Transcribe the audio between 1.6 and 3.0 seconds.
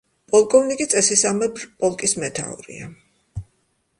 პოლკის მეთაურია.